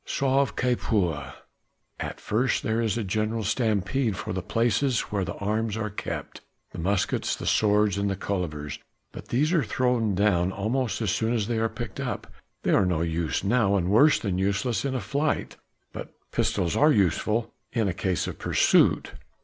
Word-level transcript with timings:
sauve 0.03 0.55
qui 0.55 0.75
peut!" 0.75 1.29
At 1.99 2.19
first 2.19 2.63
there 2.63 2.81
is 2.81 2.97
a 2.97 3.03
general 3.03 3.43
stampede 3.43 4.17
for 4.17 4.33
the 4.33 4.41
places 4.41 5.01
where 5.11 5.23
the 5.23 5.35
arms 5.35 5.77
are 5.77 5.91
kept 5.91 6.41
the 6.71 6.79
muskets, 6.79 7.35
the 7.35 7.45
swords 7.45 7.99
and 7.99 8.19
cullivers 8.19 8.79
but 9.11 9.27
these 9.27 9.53
are 9.53 9.61
thrown 9.63 10.15
down 10.15 10.51
almost 10.51 11.03
as 11.03 11.11
soon 11.11 11.35
as 11.35 11.45
they 11.47 11.59
are 11.59 11.69
picked 11.69 11.99
up. 11.99 12.25
They 12.63 12.71
are 12.71 12.87
no 12.87 13.01
use 13.01 13.43
now 13.43 13.75
and 13.75 13.91
worse 13.91 14.17
than 14.17 14.39
useless 14.39 14.85
in 14.85 14.95
a 14.95 14.99
flight. 15.01 15.57
But 15.93 16.11
pistols 16.31 16.75
are 16.75 16.91
useful, 16.91 17.53
in 17.71 17.93
case 17.93 18.25
of 18.25 18.39
pursuit. 18.39 19.11